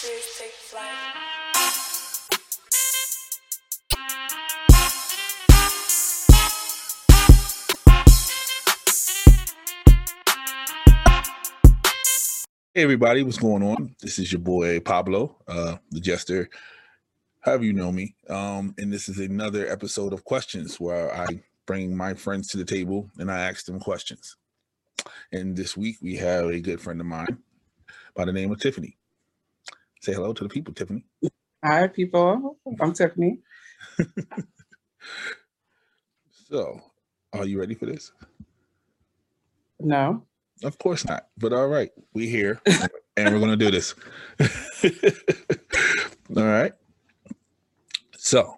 Trees 0.00 0.38
take 0.38 0.50
flight. 0.52 0.86
Hey 12.72 12.82
everybody, 12.82 13.22
what's 13.24 13.36
going 13.36 13.62
on? 13.62 13.94
This 14.00 14.18
is 14.18 14.32
your 14.32 14.40
boy 14.40 14.80
Pablo, 14.80 15.36
uh, 15.46 15.76
the 15.90 16.00
jester, 16.00 16.48
however 17.40 17.64
you 17.64 17.74
know 17.74 17.92
me. 17.92 18.14
Um, 18.30 18.74
and 18.78 18.90
this 18.90 19.06
is 19.10 19.18
another 19.18 19.70
episode 19.70 20.14
of 20.14 20.24
questions 20.24 20.80
where 20.80 21.14
I 21.14 21.42
bring 21.66 21.94
my 21.94 22.14
friends 22.14 22.48
to 22.48 22.56
the 22.56 22.64
table 22.64 23.10
and 23.18 23.30
I 23.30 23.40
ask 23.40 23.66
them 23.66 23.78
questions. 23.78 24.38
And 25.30 25.54
this 25.54 25.76
week 25.76 25.98
we 26.00 26.16
have 26.16 26.46
a 26.46 26.58
good 26.58 26.80
friend 26.80 27.02
of 27.02 27.06
mine 27.06 27.36
by 28.14 28.24
the 28.24 28.32
name 28.32 28.50
of 28.50 28.60
Tiffanie. 28.60 28.94
Say 30.00 30.14
hello 30.14 30.32
to 30.32 30.42
the 30.44 30.48
people, 30.48 30.72
Tiffanie. 30.72 31.04
Hi, 31.64 31.86
people. 31.88 32.56
I'm 32.80 32.92
Tiffanie. 32.92 33.38
So, 36.48 36.80
are 37.32 37.46
you 37.46 37.60
ready 37.60 37.76
for 37.76 37.86
this? 37.86 38.10
No. 39.78 40.26
Of 40.64 40.78
course 40.78 41.04
not. 41.04 41.28
But 41.38 41.52
all 41.52 41.68
right, 41.68 41.90
we 42.12 42.28
here 42.28 42.60
and 43.16 43.32
we're 43.32 43.38
gonna 43.38 43.56
do 43.56 43.70
this. 43.70 43.94
all 46.36 46.42
right. 46.42 46.72
So 48.16 48.56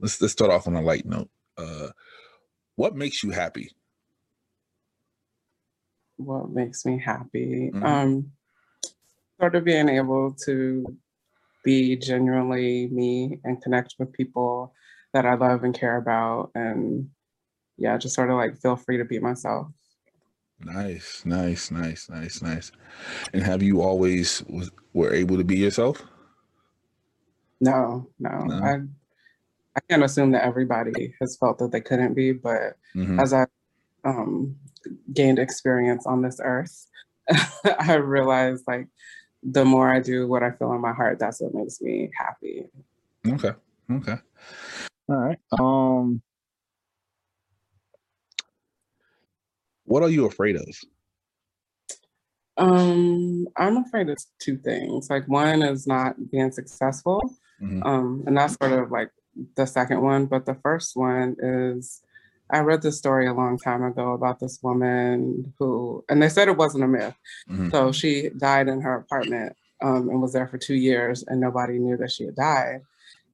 let's 0.00 0.20
let's 0.20 0.32
start 0.32 0.50
off 0.50 0.66
on 0.66 0.74
a 0.74 0.82
light 0.82 1.06
note. 1.06 1.30
Uh 1.56 1.90
what 2.74 2.96
makes 2.96 3.22
you 3.22 3.30
happy? 3.30 3.70
What 6.16 6.50
makes 6.50 6.84
me 6.84 6.98
happy? 6.98 7.70
Mhm. 7.72 7.84
Um, 7.84 8.32
sort 9.40 9.54
of 9.54 9.64
being 9.64 9.88
able 9.88 10.34
to 10.46 10.84
be 11.64 11.96
genuinely 11.96 12.88
me 12.88 13.40
and 13.44 13.62
connect 13.62 13.94
with 13.98 14.12
people 14.12 14.74
that 15.12 15.26
I 15.26 15.34
love 15.34 15.64
and 15.64 15.74
care 15.74 15.96
about, 15.96 16.50
and 16.54 17.08
yeah, 17.76 17.96
just 17.98 18.14
sort 18.14 18.30
of 18.30 18.36
like 18.36 18.60
feel 18.60 18.76
free 18.76 18.98
to 18.98 19.04
be 19.04 19.18
myself. 19.18 19.68
Nice, 20.60 21.22
nice, 21.24 21.70
nice, 21.70 22.08
nice, 22.08 22.40
nice. 22.42 22.72
And 23.32 23.42
have 23.42 23.62
you 23.62 23.82
always 23.82 24.42
was, 24.48 24.70
were 24.92 25.12
able 25.12 25.36
to 25.36 25.44
be 25.44 25.58
yourself? 25.58 26.02
No, 27.60 28.08
no, 28.18 28.30
No? 28.44 28.64
I 28.64 28.80
I 29.76 29.80
can't 29.88 30.04
assume 30.04 30.30
that 30.32 30.44
everybody 30.44 31.14
has 31.20 31.36
felt 31.36 31.58
that 31.58 31.72
they 31.72 31.80
couldn't 31.80 32.14
be, 32.14 32.32
but 32.32 32.76
Mhm. 32.94 33.20
as 33.20 33.32
I 33.32 33.46
um, 34.04 34.56
gained 35.12 35.38
experience 35.38 36.06
on 36.06 36.22
this 36.22 36.38
earth, 36.42 36.86
I 37.80 37.94
realized 37.94 38.64
like 38.68 38.86
the 39.44 39.64
more 39.64 39.88
I 39.92 40.00
do 40.00 40.26
what 40.26 40.42
I 40.42 40.50
feel 40.50 40.72
in 40.72 40.80
my 40.80 40.92
heart, 40.92 41.18
that's 41.18 41.40
what 41.40 41.54
makes 41.54 41.80
me 41.80 42.10
happy. 42.18 42.66
Okay. 43.26 43.52
Okay. 43.90 44.16
All 45.08 45.16
right. 45.16 45.38
Um 45.58 46.22
what 49.84 50.02
are 50.02 50.08
you 50.08 50.24
afraid 50.26 50.56
of? 50.56 50.66
Um, 52.56 53.46
I'm 53.56 53.76
afraid 53.78 54.08
of 54.08 54.16
two 54.38 54.56
things. 54.56 55.10
Like 55.10 55.26
one 55.28 55.62
is 55.62 55.86
not 55.86 56.30
being 56.30 56.52
successful, 56.52 57.20
Mhm. 57.60 57.84
um, 57.84 58.24
and 58.26 58.36
that's 58.36 58.54
sort 58.54 58.72
of 58.72 58.90
like 58.92 59.10
the 59.56 59.66
second 59.66 60.00
one. 60.02 60.26
But 60.26 60.46
the 60.46 60.54
first 60.54 60.96
one 60.96 61.36
is 61.40 62.02
I 62.50 62.60
read 62.60 62.82
this 62.82 62.98
story 62.98 63.26
a 63.26 63.34
long 63.34 63.58
time 63.58 63.82
ago 63.82 64.12
about 64.12 64.38
this 64.38 64.62
woman 64.62 65.52
who, 65.58 66.04
and 66.08 66.22
they 66.22 66.28
said 66.28 66.48
it 66.48 66.56
wasn't 66.56 66.84
a 66.84 66.88
myth. 66.88 67.14
Mhm. 67.48 67.70
So 67.70 67.92
she 67.92 68.30
died 68.36 68.68
in 68.68 68.80
her 68.80 68.96
apartment 68.96 69.56
um, 69.82 70.08
and 70.08 70.20
was 70.20 70.32
there 70.32 70.46
for 70.46 70.58
two 70.58 70.74
years, 70.74 71.24
and 71.26 71.40
nobody 71.40 71.78
knew 71.78 71.96
that 71.96 72.10
she 72.10 72.24
had 72.24 72.36
died. 72.36 72.82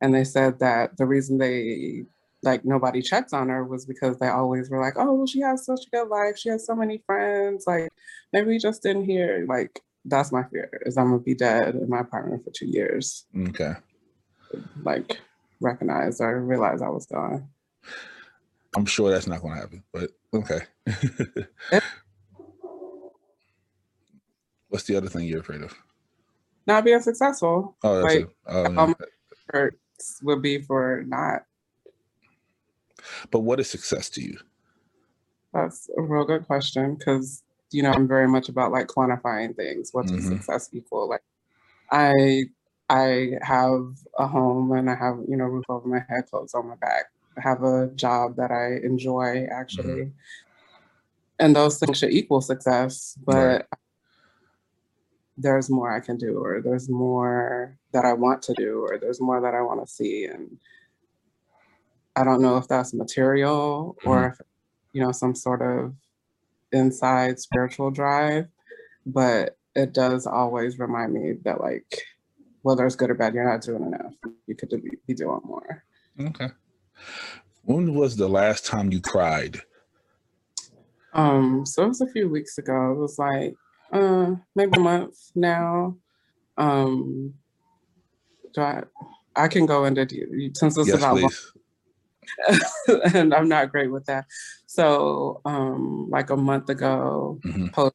And 0.00 0.14
they 0.14 0.24
said 0.24 0.58
that 0.60 0.96
the 0.96 1.06
reason 1.06 1.38
they 1.38 2.06
like 2.42 2.64
nobody 2.64 3.02
checked 3.02 3.34
on 3.34 3.50
her 3.50 3.64
was 3.64 3.84
because 3.84 4.18
they 4.18 4.28
always 4.28 4.70
were 4.70 4.80
like, 4.80 4.94
"Oh, 4.96 5.12
well, 5.12 5.26
she 5.26 5.40
has 5.40 5.64
such 5.64 5.86
a 5.86 5.90
good 5.90 6.08
life. 6.08 6.38
She 6.38 6.48
has 6.48 6.64
so 6.64 6.74
many 6.74 6.98
friends. 7.06 7.66
Like 7.66 7.90
maybe 8.32 8.48
we 8.48 8.58
just 8.58 8.82
didn't 8.82 9.04
hear." 9.04 9.44
Like 9.46 9.80
that's 10.04 10.32
my 10.32 10.44
fear 10.44 10.70
is 10.86 10.96
I'm 10.96 11.10
gonna 11.10 11.18
be 11.18 11.34
dead 11.34 11.74
in 11.74 11.88
my 11.88 12.00
apartment 12.00 12.44
for 12.44 12.50
two 12.50 12.66
years. 12.66 13.26
Okay. 13.48 13.74
Like 14.82 15.20
recognize 15.60 16.20
or 16.20 16.40
realize 16.40 16.80
I 16.80 16.88
was 16.88 17.06
gone. 17.06 17.48
I'm 18.76 18.86
sure 18.86 19.10
that's 19.10 19.26
not 19.26 19.40
going 19.42 19.54
to 19.54 19.60
happen, 19.60 19.82
but 19.92 20.10
okay. 20.34 20.60
What's 24.68 24.84
the 24.84 24.96
other 24.96 25.08
thing 25.08 25.26
you're 25.26 25.40
afraid 25.40 25.62
of? 25.62 25.74
Not 26.66 26.84
being 26.84 27.00
successful. 27.00 27.76
Oh, 27.82 28.00
that's 28.02 28.14
Like, 28.14 28.24
it. 28.24 28.30
Um. 28.46 28.94
Would 30.22 30.40
be 30.42 30.60
for 30.60 31.02
not. 31.06 31.42
but 33.30 33.40
what 33.40 33.58
is 33.58 33.68
success 33.68 34.08
to 34.10 34.22
you? 34.22 34.38
That's 35.52 35.90
a 35.98 36.00
real 36.02 36.24
good 36.24 36.46
question 36.46 36.94
because 36.94 37.42
you 37.72 37.82
know 37.82 37.90
I'm 37.92 38.06
very 38.06 38.28
much 38.28 38.48
about 38.48 38.70
like 38.70 38.86
quantifying 38.86 39.56
things. 39.56 39.90
What 39.92 40.06
does 40.06 40.24
Mhm. 40.24 40.28
success 40.28 40.70
equal? 40.72 41.08
Like 41.08 41.22
I 41.90 42.44
I 42.88 43.32
have 43.42 43.96
a 44.16 44.28
home 44.28 44.70
and 44.72 44.88
I 44.88 44.94
have 44.94 45.18
you 45.28 45.36
know 45.36 45.46
roof 45.46 45.64
over 45.68 45.88
my 45.88 46.04
head, 46.08 46.26
clothes 46.30 46.54
on 46.54 46.68
my 46.68 46.76
back. 46.76 47.06
Have 47.38 47.62
a 47.62 47.88
job 47.94 48.36
that 48.36 48.50
I 48.50 48.84
enjoy 48.84 49.46
actually, 49.50 50.04
mm-hmm. 50.06 50.10
and 51.38 51.56
those 51.56 51.78
things 51.78 51.98
should 51.98 52.12
equal 52.12 52.40
success. 52.40 53.16
But 53.24 53.34
Right. 53.34 53.64
there's 55.38 55.70
more 55.70 55.92
I 55.92 56.00
can 56.00 56.16
do, 56.16 56.38
or 56.38 56.60
there's 56.60 56.88
more 56.88 57.76
that 57.92 58.04
I 58.04 58.12
want 58.12 58.42
to 58.42 58.54
do, 58.54 58.84
or 58.88 58.98
there's 58.98 59.20
more 59.20 59.40
that 59.40 59.54
I 59.54 59.62
want 59.62 59.80
to 59.80 59.92
see, 59.92 60.24
and 60.24 60.58
I 62.16 62.24
don't 62.24 62.42
know 62.42 62.56
if 62.56 62.68
that's 62.68 62.92
material 62.92 63.96
or 64.04 64.16
mm-hmm. 64.16 64.32
if 64.32 64.46
you 64.92 65.02
know 65.02 65.12
some 65.12 65.34
sort 65.34 65.62
of 65.62 65.94
inside 66.72 67.38
spiritual 67.38 67.90
drive, 67.90 68.48
but 69.06 69.56
it 69.74 69.92
does 69.92 70.26
always 70.26 70.78
remind 70.78 71.12
me 71.12 71.34
that 71.44 71.60
like 71.60 72.02
whether 72.62 72.84
it's 72.86 72.96
good 72.96 73.10
or 73.10 73.14
bad, 73.14 73.34
you're 73.34 73.48
not 73.48 73.62
doing 73.62 73.84
enough. 73.84 74.14
You 74.46 74.54
could 74.54 74.70
be 75.06 75.14
doing 75.14 75.40
more. 75.44 75.84
Okay. 76.20 76.48
When 77.62 77.94
was 77.94 78.16
the 78.16 78.28
last 78.28 78.66
time 78.66 78.90
you 78.92 79.00
cried? 79.00 79.60
Um, 81.12 81.66
so 81.66 81.84
it 81.84 81.88
was 81.88 82.00
a 82.00 82.06
few 82.08 82.28
weeks 82.28 82.58
ago. 82.58 82.92
It 82.92 82.98
was 82.98 83.18
like 83.18 83.54
uh 83.92 84.36
maybe 84.54 84.72
a 84.76 84.80
month 84.80 85.16
now. 85.34 85.96
Um 86.56 87.34
do 88.54 88.60
I 88.60 88.82
I 89.36 89.48
can 89.48 89.66
go 89.66 89.84
into 89.84 90.06
since 90.54 90.76
this 90.76 90.86
yes, 90.86 90.96
is 90.96 91.02
about 91.02 91.16
please. 91.16 91.52
and 93.14 93.34
I'm 93.34 93.48
not 93.48 93.70
great 93.70 93.90
with 93.90 94.06
that. 94.06 94.26
So 94.66 95.40
um 95.44 96.08
like 96.10 96.30
a 96.30 96.36
month 96.36 96.68
ago, 96.68 97.40
Mhm. 97.44 97.72
post 97.72 97.94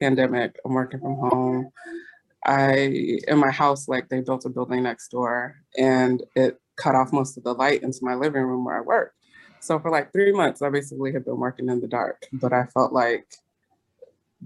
pandemic, 0.00 0.56
I'm 0.64 0.74
working 0.74 1.00
from 1.00 1.16
home. 1.16 1.70
I 2.44 3.20
in 3.26 3.38
my 3.38 3.50
house, 3.50 3.88
like 3.88 4.08
they 4.08 4.20
built 4.20 4.44
a 4.44 4.48
building 4.48 4.84
next 4.84 5.08
door 5.08 5.56
and 5.76 6.22
it 6.36 6.60
cut 6.78 6.94
off 6.94 7.12
most 7.12 7.36
of 7.36 7.44
the 7.44 7.54
light 7.54 7.82
into 7.82 7.98
my 8.02 8.14
living 8.14 8.42
room 8.42 8.64
where 8.64 8.76
I 8.78 8.80
work. 8.80 9.14
So 9.60 9.78
for 9.78 9.90
like 9.90 10.12
three 10.12 10.32
months, 10.32 10.62
I 10.62 10.70
basically 10.70 11.12
had 11.12 11.24
been 11.24 11.38
working 11.38 11.68
in 11.68 11.80
the 11.80 11.88
dark, 11.88 12.26
but 12.32 12.52
I 12.52 12.66
felt 12.66 12.92
like 12.92 13.26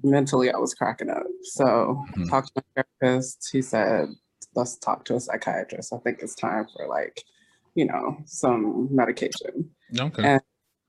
mentally 0.03 0.50
I 0.50 0.56
was 0.59 0.75
cracking 0.75 1.10
up. 1.10 1.26
So 1.42 2.04
Mhm. 2.16 2.28
talked 2.28 2.54
to 2.54 2.62
my 2.76 2.84
therapist. 3.00 3.50
He 3.53 3.62
said, 3.62 4.09
let's 4.54 4.76
talk 4.76 5.04
to 5.06 5.16
a 5.16 5.21
psychiatrist. 5.21 5.92
I 5.92 5.98
think 5.98 6.21
it's 6.21 6.34
time 6.34 6.66
for 6.75 6.87
like, 6.87 7.22
you 7.75 7.84
know, 7.87 8.16
some 8.26 8.88
medication 8.94 9.71
Okay. 9.98 10.22
And- 10.25 10.42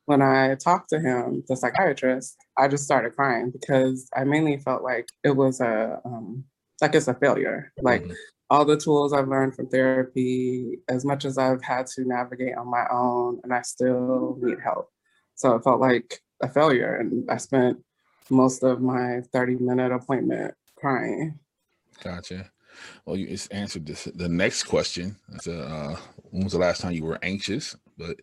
when 0.05 0.21
I 0.21 0.55
talked 0.55 0.89
to 0.89 0.99
him, 0.99 1.45
the 1.47 1.55
psychiatrist, 1.55 2.35
I 2.57 2.67
just 2.67 2.83
started 2.83 3.15
crying 3.15 3.51
because 3.51 4.09
I 4.13 4.25
mainly 4.25 4.57
felt 4.57 4.83
like 4.83 5.07
it 5.23 5.31
was 5.38 5.62
a 5.62 6.01
um, 6.03 6.44
like 6.81 6.94
it's 6.94 7.07
a 7.07 7.13
failure. 7.13 7.71
Like 7.81 8.03
Mhm. 8.03 8.15
All 8.53 8.63
the 8.65 8.77
tools 8.77 9.13
I've 9.13 9.27
learned 9.27 9.55
from 9.55 9.67
therapy, 9.67 10.77
as 10.88 11.03
much 11.03 11.25
as 11.25 11.39
I've 11.39 11.63
had 11.63 11.88
to 11.88 12.05
navigate 12.05 12.55
on 12.55 12.69
my 12.69 12.85
own, 12.91 13.39
and 13.44 13.51
I 13.51 13.63
still 13.63 14.38
need 14.39 14.59
help. 14.63 14.91
So 15.33 15.55
it 15.55 15.63
felt 15.63 15.81
like 15.81 16.21
a 16.39 16.47
failure, 16.47 16.97
and 16.97 17.27
I 17.31 17.38
spent 17.38 17.83
most 18.29 18.61
of 18.61 18.79
my 18.79 19.21
thirty 19.33 19.55
minute 19.55 19.91
appointment 19.91 20.53
crying. 20.75 21.39
Gotcha. 22.03 22.51
Well, 23.05 23.17
you 23.17 23.27
just 23.27 23.51
answered 23.51 23.88
this. 23.88 24.03
The 24.03 24.29
next 24.29 24.63
question 24.65 25.15
is, 25.33 25.47
uh, 25.47 25.97
when 26.29 26.44
was 26.44 26.53
the 26.53 26.59
last 26.59 26.81
time 26.81 26.91
you 26.91 27.06
were 27.06 27.17
anxious? 27.23 27.75
But, 27.97 28.17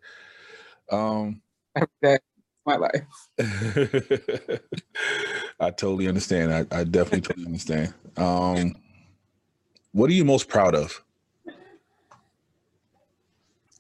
um, 0.93 1.43
Every 1.75 1.89
day 2.03 2.19
my 2.67 2.77
life. 2.77 3.03
I 5.59 5.71
totally 5.71 6.07
understand. 6.07 6.53
I, 6.53 6.67
I 6.79 6.85
definitely 6.85 7.23
totally 7.23 7.47
understand. 7.47 7.95
Um, 8.17 8.77
what 9.93 10.11
are 10.11 10.15
you 10.15 10.25
most 10.25 10.49
proud 10.49 10.75
of? 10.75 11.03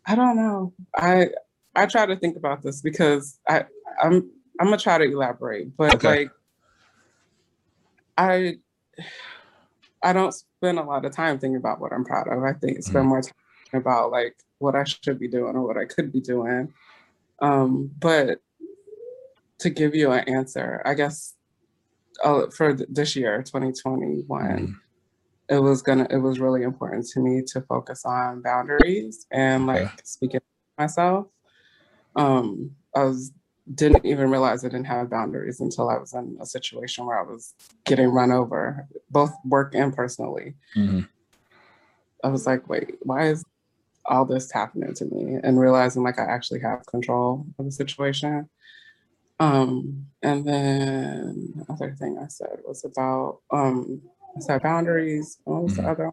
I 0.07 0.15
don't 0.15 0.37
know. 0.37 0.73
I 0.97 1.29
I 1.75 1.87
try 1.87 2.07
to 2.07 2.17
think 2.17 2.37
about 2.37 2.62
this 2.62 2.81
because 2.81 3.39
I 3.49 3.65
I'm 4.03 4.29
I'm 4.59 4.67
gonna 4.67 4.79
try 4.79 4.99
to 4.99 5.05
elaborate, 5.05 5.77
but 5.77 5.95
Okay. 5.95 6.09
like 6.09 6.31
I 8.19 8.57
I 10.03 10.12
don't 10.12 10.33
spend 10.33 10.79
a 10.79 10.83
lot 10.83 11.05
of 11.05 11.12
time 11.12 11.39
thinking 11.39 11.57
about 11.57 11.81
what 11.81 11.93
I'm 11.93 12.05
proud 12.05 12.29
of. 12.29 12.43
I 12.43 12.55
think 12.55 12.83
spend 12.83 13.05
Mhm. 13.05 13.09
more 13.09 13.23
time 13.23 13.35
about 13.75 14.11
like 14.11 14.37
what 14.59 14.75
I 14.75 14.85
should 14.85 15.19
be 15.19 15.29
doing 15.29 15.55
or 15.56 15.67
what 15.67 15.77
I 15.77 15.85
could 15.85 16.11
be 16.13 16.21
doing. 16.21 16.73
Um, 17.41 17.91
but 17.99 18.41
to 19.59 19.71
give 19.71 19.95
you 19.95 20.11
an 20.11 20.27
answer, 20.29 20.83
I 20.85 20.95
guess 20.95 21.35
uh, 22.25 22.49
for 22.51 22.75
th- 22.75 22.89
this 22.91 23.15
year, 23.17 23.43
2021, 23.43 24.27
Mhm. 24.27 24.75
It 25.50 25.58
was 25.61 25.82
gonna 25.82 26.06
it 26.11 26.19
was 26.19 26.38
really 26.41 26.62
important 26.62 27.06
to 27.08 27.20
me 27.20 27.43
to 27.49 27.61
focus 27.62 28.05
on 28.06 28.41
boundaries 28.41 29.26
and 29.32 29.67
like 29.67 29.82
Okay. 29.82 29.91
speaking 30.05 30.41
to 30.41 30.47
myself. 30.79 31.26
Um, 32.17 32.73
I 32.94 33.05
was 33.05 33.32
didn't 33.75 34.05
even 34.06 34.31
realize 34.31 34.64
I 34.64 34.69
didn't 34.69 34.87
have 34.87 35.11
boundaries 35.11 35.61
until 35.61 35.91
I 35.91 35.99
was 35.99 36.12
in 36.14 36.38
a 36.41 36.47
situation 36.47 37.05
where 37.06 37.19
I 37.19 37.23
was 37.23 37.55
getting 37.85 38.08
run 38.08 38.32
over, 38.32 38.88
both 39.11 39.32
work 39.44 39.75
and 39.75 39.94
personally. 39.94 40.55
Mhm. 40.76 41.08
I 42.25 42.29
was 42.29 42.46
like, 42.46 42.69
wait, 42.69 42.96
why 43.03 43.29
is 43.29 43.44
all 44.06 44.25
this 44.25 44.50
happening 44.50 44.94
to 44.94 45.05
me? 45.06 45.38
And 45.43 45.58
realizing 45.61 46.03
like 46.03 46.19
I 46.19 46.25
actually 46.25 46.61
have 46.61 46.85
control 46.87 47.46
of 47.58 47.64
the 47.64 47.73
situation. 47.73 48.49
Um, 49.38 50.06
and 50.23 50.44
then 50.46 51.53
the 51.56 51.73
other 51.73 51.94
thing 51.99 52.19
I 52.19 52.26
said 52.29 52.58
was 52.67 52.85
about 52.85 53.41
um 53.50 54.03
I 54.37 54.41
said 54.41 54.62
boundaries. 54.62 55.38
What 55.44 55.65
was 55.65 55.75
Mhm. 55.75 55.77
the 55.77 55.88
other? 55.91 56.12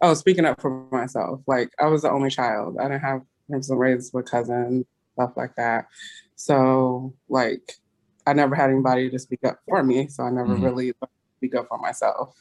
Oh, 0.00 0.14
speaking 0.14 0.44
up 0.44 0.60
for 0.60 0.86
myself. 0.90 1.40
Like 1.46 1.70
I 1.78 1.86
was 1.86 2.02
the 2.02 2.10
only 2.10 2.30
child. 2.30 2.76
I 2.78 2.84
didn't 2.88 3.00
have 3.02 3.22
I 3.52 3.56
was 3.56 3.70
raised 3.70 4.12
with 4.12 4.26
cousins, 4.30 4.84
stuff 5.14 5.32
like 5.36 5.54
that. 5.56 5.86
So 6.34 7.14
like 7.28 7.72
I 8.26 8.32
never 8.32 8.54
had 8.54 8.70
anybody 8.70 9.08
to 9.10 9.18
speak 9.18 9.44
up 9.44 9.60
for 9.68 9.82
me. 9.82 10.08
So 10.08 10.24
I 10.24 10.30
never 10.30 10.56
Mhm. 10.56 10.62
really 10.62 10.92
speak 11.38 11.54
up 11.54 11.68
for 11.68 11.78
myself. 11.78 12.34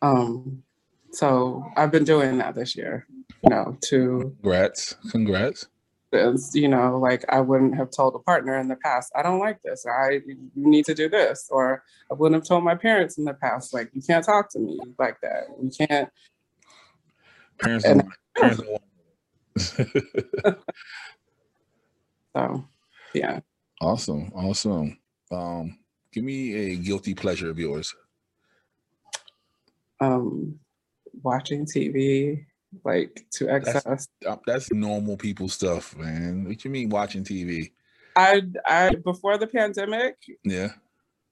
Um, 0.00 0.62
so 1.10 1.64
I've 1.76 1.90
been 1.90 2.04
doing 2.04 2.38
that 2.38 2.54
this 2.54 2.76
year, 2.76 3.06
you 3.42 3.50
know, 3.50 3.76
to 3.82 4.36
Congrats. 4.40 4.94
Congrats. 5.10 5.66
Is, 6.12 6.54
you 6.54 6.68
know, 6.68 6.98
like 6.98 7.24
I 7.28 7.40
wouldn't 7.40 7.76
have 7.76 7.90
told 7.90 8.14
a 8.14 8.18
partner 8.18 8.58
in 8.58 8.68
the 8.68 8.76
past, 8.76 9.12
I 9.14 9.22
don't 9.22 9.38
like 9.38 9.60
this, 9.62 9.84
I 9.86 10.20
you 10.26 10.36
need 10.54 10.84
to 10.86 10.94
do 10.94 11.08
this, 11.08 11.48
or 11.50 11.82
I 12.10 12.14
wouldn't 12.14 12.40
have 12.40 12.48
told 12.48 12.64
my 12.64 12.74
parents 12.74 13.18
in 13.18 13.24
the 13.24 13.34
past, 13.34 13.74
like 13.74 13.90
you 13.92 14.02
can't 14.02 14.24
talk 14.24 14.50
to 14.52 14.58
me 14.58 14.80
like 14.98 15.20
that. 15.22 15.44
You 15.62 15.70
can't. 15.86 16.08
Parents 17.58 17.84
And- 17.84 18.00
don't, 18.00 18.12
parents 18.36 18.62
don't 18.62 20.58
So, 22.36 22.64
yeah. 23.14 23.40
Awesome. 23.80 24.30
Awesome. 24.34 24.98
Um, 25.32 25.78
give 26.12 26.24
me 26.24 26.54
a 26.72 26.76
guilty 26.76 27.14
pleasure 27.14 27.50
of 27.50 27.58
yours. 27.58 27.94
Um, 30.00 30.58
watching 31.22 31.66
TV 31.66 32.44
like 32.84 33.24
to 33.32 33.48
excess. 33.48 34.08
Uh, 34.26 34.36
That's 34.46 34.70
normal 34.72 35.16
people 35.16 35.48
stuff, 35.48 35.96
man. 35.96 36.44
What 36.44 36.64
you 36.64 36.70
mean 36.70 36.88
watching 36.90 37.24
TV? 37.24 37.72
I 38.16 38.42
I 38.66 38.94
before 38.96 39.38
the 39.38 39.46
pandemic 39.46 40.16
Yeah. 40.44 40.72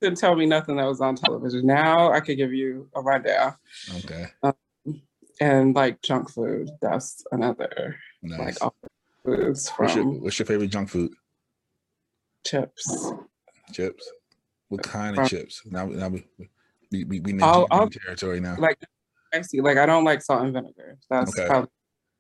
didn't 0.01 0.19
tell 0.19 0.35
me 0.37 0.47
nothing 0.47 0.77
that 0.77 0.87
was 0.87 1.01
on 1.01 1.17
television. 1.17 1.67
Now 1.67 2.13
I 2.13 2.21
could 2.21 2.37
give 2.37 2.53
you 2.53 2.89
a 2.95 3.01
rundown. 3.03 3.55
Okay. 3.99 4.27
And 5.41 5.75
like 5.75 6.01
junk 6.03 6.31
food, 6.31 6.71
that's 6.81 7.25
another 7.33 7.97
Nice. 8.23 8.39
like 8.39 8.57
all 8.63 8.75
foods 9.25 9.69
what's, 9.77 9.95
your, 9.95 10.05
from 10.05 10.21
what's 10.23 10.39
your 10.39 10.47
favorite 10.47 10.71
junk 10.71 10.89
food? 10.89 11.13
chips. 12.47 13.13
Chips. 13.73 14.11
What 14.69 14.83
kind 14.83 15.17
From- 15.17 15.25
of 15.25 15.31
chips? 15.31 15.63
Now, 15.67 15.87
now 15.87 16.09
we 16.09 16.25
we 16.91 17.05
we, 17.05 17.21
we 17.21 17.33
the 17.33 17.45
I'll- 17.45 17.91
territory 17.91 18.41
now. 18.41 18.57
Like 18.59 18.79
spicy. 19.37 19.61
Like 19.61 19.79
I 19.79 19.87
don't 19.87 20.05
like 20.05 20.23
salt 20.23 20.43
and 20.43 20.53
vinegar. 20.53 20.99
That's 21.11 21.37
Okay. 21.39 21.47
probably 21.49 21.71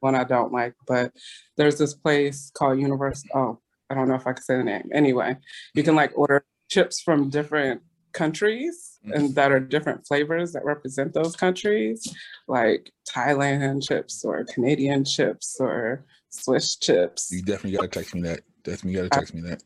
one 0.01 0.15
I 0.15 0.25
don't 0.25 0.53
like. 0.53 0.75
But 0.87 1.13
there's 1.57 1.79
this 1.79 1.95
place 1.95 2.51
called 2.55 2.79
Universe. 2.79 3.23
Oh, 3.35 3.59
I 3.91 3.95
don't 3.95 4.09
know 4.09 4.15
if 4.15 4.27
I 4.27 4.33
can 4.33 4.43
say 4.43 4.57
the 4.57 4.65
name. 4.65 4.89
Anyway, 4.93 5.37
you 5.75 5.83
can 5.83 5.95
like 5.95 6.13
order 6.17 6.45
chips 6.69 7.01
from 7.01 7.31
different 7.31 7.83
countries 8.13 8.93
Mm. 9.07 9.15
and 9.15 9.35
that 9.37 9.53
are 9.53 9.61
different 9.61 10.05
flavors 10.07 10.53
that 10.55 10.65
represent 10.65 11.13
those 11.15 11.37
countries, 11.37 12.13
like 12.49 12.91
Thailand 13.09 13.87
chips 13.87 14.25
or 14.25 14.43
Canadian 14.45 15.05
chips 15.05 15.59
or 15.61 16.05
Swiss 16.31 16.77
chips. 16.77 17.31
You 17.31 17.43
definitely 17.43 17.77
gotta 17.77 17.89
text 17.89 18.15
me 18.15 18.23
that. 18.23 18.41
Definitely 18.65 18.95
gotta 18.97 19.11
text 19.11 19.33
me 19.35 19.43
that. 19.43 19.63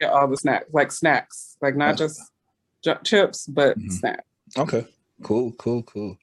Get 0.00 0.10
all 0.10 0.26
the 0.26 0.36
snacks, 0.36 0.64
like 0.72 0.90
snacks, 0.90 1.56
like 1.62 1.76
not 1.76 1.96
just 1.96 2.20
ju- 2.82 2.96
chips, 3.04 3.46
but 3.46 3.78
Mhm. 3.78 3.92
snacks. 3.92 4.24
Okay. 4.58 4.86
Cool, 5.22 5.52
cool, 5.52 5.82
cool. 5.82 6.18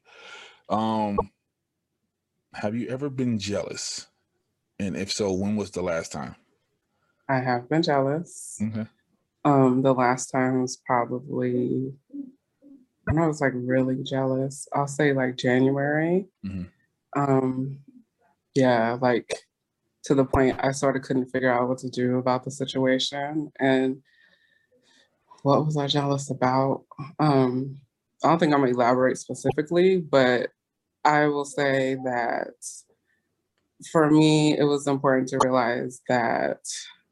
Um 0.69 1.17
have 2.53 2.75
you 2.75 2.87
ever 2.87 3.09
been 3.09 3.37
jealous? 3.39 4.07
And 4.79 4.95
if 4.95 5.11
so, 5.11 5.33
when 5.33 5.55
was 5.55 5.71
the 5.71 5.81
last 5.81 6.11
time? 6.11 6.35
I 7.27 7.39
have 7.39 7.69
been 7.69 7.83
jealous. 7.83 8.59
Okay. 8.61 8.87
Um, 9.45 9.81
the 9.81 9.93
last 9.93 10.31
time 10.31 10.61
was 10.61 10.77
probably 10.77 11.93
when 13.03 13.17
I 13.17 13.27
was 13.27 13.41
like 13.41 13.53
really 13.55 14.03
jealous. 14.03 14.67
I'll 14.73 14.87
say 14.87 15.13
like 15.13 15.37
January. 15.37 16.27
Mhm. 16.45 16.69
Um, 17.15 17.79
yeah, 18.55 18.97
like 18.99 19.31
to 20.03 20.15
the 20.15 20.25
point 20.25 20.59
I 20.59 20.71
sort 20.71 20.95
of 20.95 21.03
couldn't 21.03 21.31
figure 21.31 21.51
out 21.51 21.67
what 21.67 21.77
to 21.79 21.89
do 21.89 22.17
about 22.17 22.43
the 22.43 22.51
situation. 22.51 23.51
And 23.59 24.01
what 25.43 25.65
was 25.65 25.77
I 25.77 25.87
jealous 25.87 26.29
about? 26.29 26.85
Um, 27.19 27.79
I 28.23 28.29
don't 28.29 28.39
think 28.39 28.53
I'm 28.53 28.59
gonna 28.61 28.71
elaborate 28.71 29.17
specifically, 29.17 29.97
but 29.99 30.49
I 31.05 31.27
will 31.27 31.45
say 31.45 31.95
that 32.03 32.53
for 33.91 34.09
me, 34.11 34.57
it 34.57 34.63
was 34.63 34.87
important 34.87 35.29
to 35.29 35.39
realize 35.43 36.01
that 36.09 36.59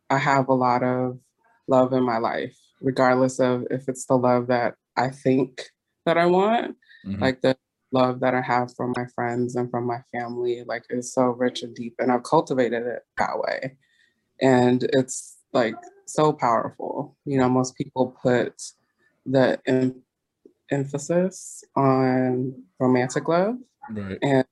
I 0.10 0.18
have 0.18 0.50
a 0.50 0.54
lot 0.54 0.84
of 0.84 1.20
love 1.68 1.94
in 1.94 2.04
my 2.04 2.18
life, 2.18 2.58
regardless 2.82 3.40
of 3.40 3.66
if 3.72 3.88
it's 3.88 4.06
the 4.06 4.18
love 4.18 4.48
that 4.48 4.76
I 4.98 5.10
think 5.10 5.70
that 6.06 6.18
I 6.18 6.26
want, 6.26 6.76
Mhm. 7.06 7.22
like 7.22 7.42
the 7.42 7.58
love 7.92 8.20
that 8.20 8.36
I 8.36 8.42
have 8.42 8.74
from 8.76 8.94
my 8.98 9.06
friends 9.16 9.56
and 9.56 9.72
from 9.72 9.86
my 9.86 10.04
family, 10.12 10.64
like 10.66 10.86
is 10.90 11.14
so 11.14 11.28
rich 11.28 11.64
and 11.64 11.74
deep, 11.76 11.96
and 12.00 12.12
I've 12.12 12.24
cultivated 12.24 12.86
it 12.86 13.06
that 13.18 13.40
way. 13.40 13.78
And 14.42 14.84
it's 14.94 15.38
like 15.54 15.76
so 16.06 16.34
powerful. 16.34 17.18
You 17.26 17.38
know, 17.40 17.50
most 17.50 17.76
people 17.76 18.18
put 18.22 18.62
the 19.26 19.60
emphasis 20.72 21.64
on 21.76 22.64
romantic 22.80 23.28
love, 23.28 23.56
right. 23.92 24.18
and 24.22 24.46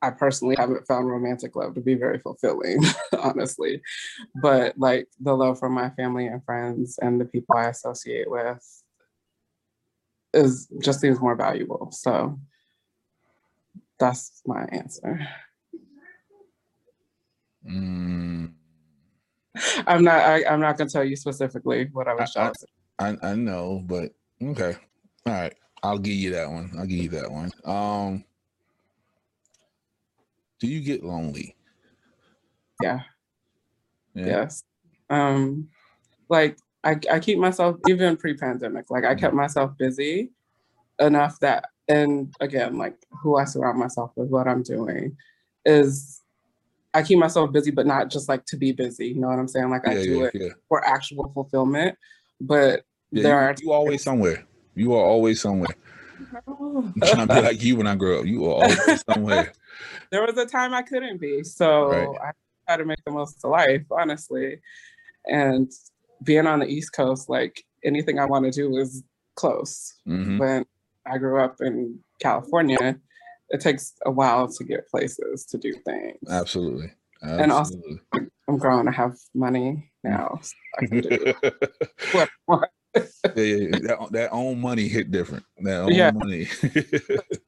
I 0.00 0.10
personally 0.10 0.54
haven't 0.56 0.86
found 0.86 1.08
romantic 1.08 1.56
love 1.56 1.74
to 1.74 1.80
be 1.80 1.94
very 1.94 2.18
fulfilling, 2.18 2.82
honestly. 3.18 3.82
But 4.40 4.78
like 4.78 5.08
the 5.20 5.34
love 5.34 5.58
from 5.58 5.72
my 5.72 5.90
family 5.90 6.26
and 6.26 6.44
friends 6.44 6.98
and 7.02 7.20
the 7.20 7.24
people 7.24 7.56
I 7.56 7.68
associate 7.68 8.30
with 8.30 8.82
is 10.34 10.68
just 10.80 11.00
seems 11.00 11.20
more 11.20 11.34
valuable. 11.34 11.90
So 11.90 12.38
that's 13.98 14.42
my 14.46 14.64
answer. 14.70 15.26
Mm, 17.68 18.52
I'm 19.86 20.04
not 20.04 20.20
I, 20.20 20.44
I'm 20.44 20.60
not 20.60 20.78
gonna 20.78 20.90
tell 20.90 21.04
you 21.04 21.16
specifically 21.16 21.88
what 21.92 22.06
I 22.06 22.14
was 22.14 22.36
I- 22.36 22.40
jealous. 22.40 22.64
I 23.00 23.16
I 23.22 23.34
know, 23.34 23.82
but 23.84 24.12
okay. 24.42 24.76
All 25.26 25.32
right. 25.32 25.54
I'll 25.82 25.98
give 25.98 26.14
you 26.14 26.32
that 26.32 26.50
one. 26.50 26.72
I'll 26.78 26.86
give 26.86 26.98
you 26.98 27.10
that 27.10 27.30
one. 27.30 27.52
Um 27.64 28.24
do 30.60 30.66
you 30.66 30.80
get 30.80 31.04
lonely? 31.04 31.54
Yeah. 32.82 33.00
Yeah. 34.14 34.26
Yes. 34.26 34.64
Um, 35.10 35.68
like 36.28 36.58
I, 36.84 36.96
I 37.10 37.20
keep 37.20 37.38
myself 37.38 37.76
even 37.88 38.16
pre-pandemic, 38.16 38.90
like 38.90 39.04
I 39.04 39.14
kept 39.14 39.34
myself 39.34 39.76
busy 39.78 40.30
enough 40.98 41.38
that 41.40 41.66
and 41.88 42.34
again, 42.40 42.76
like 42.76 42.96
who 43.22 43.36
I 43.36 43.44
surround 43.44 43.78
myself 43.78 44.12
with, 44.16 44.28
what 44.28 44.46
I'm 44.46 44.62
doing 44.62 45.16
is 45.64 46.22
I 46.92 47.02
keep 47.02 47.18
myself 47.18 47.52
busy, 47.52 47.70
but 47.70 47.86
not 47.86 48.10
just 48.10 48.28
like 48.28 48.44
to 48.46 48.56
be 48.56 48.72
busy. 48.72 49.08
You 49.08 49.20
know 49.20 49.28
what 49.28 49.38
I'm 49.38 49.48
saying? 49.48 49.70
Like 49.70 49.88
I 49.88 49.94
do 49.94 50.18
yeah, 50.18 50.24
it 50.24 50.32
yeah. 50.34 50.48
for 50.68 50.84
actual 50.84 51.30
fulfillment. 51.32 51.96
But 52.40 52.84
Yeah, 53.10 53.22
there 53.22 53.32
you, 53.32 53.38
are 53.38 53.54
you 53.62 53.72
always 53.72 54.02
somewhere. 54.02 54.44
You 54.74 54.94
are 54.94 55.04
always 55.04 55.40
somewhere. 55.40 55.74
I'm 56.44 56.92
trying 57.00 57.26
to 57.28 57.34
be 57.34 57.40
like 57.40 57.62
you 57.62 57.76
when 57.76 57.86
I 57.86 57.94
grow 57.94 58.20
up. 58.20 58.26
You 58.26 58.44
are 58.46 58.62
always 58.64 59.04
somewhere. 59.10 59.52
there 60.10 60.24
was 60.26 60.36
a 60.36 60.46
time 60.46 60.74
I 60.74 60.82
couldn't 60.82 61.20
be. 61.20 61.42
So 61.44 61.88
Right. 61.90 62.08
I 62.20 62.30
try 62.66 62.76
to 62.76 62.84
make 62.84 62.98
the 63.04 63.12
most 63.12 63.42
of 63.44 63.50
life, 63.50 63.84
honestly. 63.90 64.60
And 65.26 65.70
being 66.22 66.46
on 66.46 66.60
the 66.60 66.66
East 66.66 66.92
Coast, 66.92 67.28
like 67.28 67.64
anything 67.84 68.18
I 68.18 68.24
want 68.26 68.44
to 68.44 68.50
do 68.50 68.76
is 68.76 69.02
close. 69.36 69.94
hmm 70.04 70.38
When 70.38 70.66
I 71.06 71.18
grew 71.18 71.40
up 71.40 71.56
in 71.60 71.98
California, 72.20 72.98
it 73.50 73.60
takes 73.60 73.94
a 74.04 74.10
while 74.10 74.48
to 74.48 74.64
get 74.64 74.88
places 74.88 75.46
to 75.46 75.58
do 75.58 75.72
things. 75.84 76.18
Absolutely. 76.28 76.92
And 77.22 77.50
also- 77.52 77.80
I'm 78.48 78.56
grown, 78.58 78.88
I 78.88 78.92
have 78.92 79.16
money 79.34 79.90
now. 80.02 80.38
So 80.42 80.54
I 80.78 80.86
can 80.86 81.00
do 81.00 81.34
what 82.12 82.28
I 82.28 82.30
want. 82.46 82.70
Yeah, 82.94 83.02
yeah, 83.34 83.78
that, 83.82 84.08
that 84.12 84.28
own 84.32 84.60
money 84.60 84.88
hit 84.88 85.10
different. 85.10 85.44
That 85.58 85.80
own 85.82 85.92
Yeah. 85.94 86.10
money. 86.12 86.46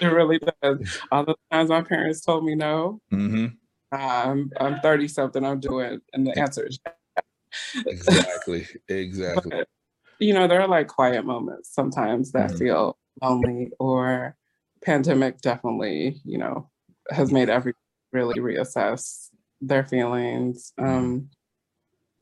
It 0.00 0.06
really 0.06 0.38
does. 0.62 0.78
All 1.10 1.24
the 1.24 1.34
times 1.50 1.70
my 1.70 1.82
parents 1.82 2.20
told 2.20 2.44
me 2.44 2.54
no, 2.54 3.00
hmm 3.10 3.46
I'm 3.92 4.52
I'm 4.60 4.80
30 4.80 5.08
something, 5.08 5.44
I'm 5.44 5.60
doing, 5.60 6.00
and 6.12 6.26
the 6.26 6.38
answer 6.38 6.66
is 6.66 6.78
Exactly. 7.86 8.66
Exactly. 8.88 9.52
But, 9.52 9.68
you 10.20 10.34
know, 10.34 10.48
there 10.48 10.60
are 10.62 10.68
like 10.68 10.88
quiet 10.88 11.24
moments 11.26 11.74
sometimes 11.74 12.32
that 12.32 12.52
Mhm. 12.52 12.58
feel 12.58 12.98
lonely 13.22 13.70
or 13.80 14.36
pandemic 14.84 15.40
definitely, 15.42 16.20
you 16.24 16.38
know, 16.38 16.70
has 17.10 17.32
made 17.32 17.48
every 17.50 17.74
really 18.12 18.36
reassess 18.36 19.30
their 19.60 19.84
feelings. 19.84 20.72
Um 20.78 21.30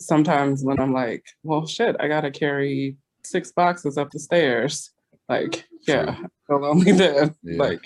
sometimes 0.00 0.62
when 0.64 0.78
I'm 0.78 0.92
like, 0.92 1.24
well 1.42 1.66
shit, 1.66 1.96
I 2.00 2.08
gotta 2.08 2.30
carry 2.30 2.96
six 3.24 3.52
boxes 3.52 3.98
up 3.98 4.10
the 4.10 4.18
stairs. 4.18 4.90
Like, 5.28 5.66
yeah, 5.88 6.16
feel 6.46 6.60
lonely 6.60 6.92
then. 6.92 7.34
Yeah. 7.42 7.58
Like 7.58 7.80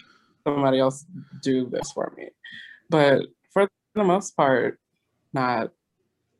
somebody 0.47 0.79
else 0.79 1.05
do 1.43 1.69
this 1.71 1.93
for 1.93 2.13
me. 2.17 2.29
But 2.89 3.23
for 3.53 3.69
the 3.95 4.05
most 4.05 4.37
part, 4.37 4.79
not 5.33 5.73